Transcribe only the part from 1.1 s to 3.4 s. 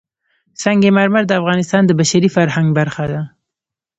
د افغانستان د بشري فرهنګ برخه ده.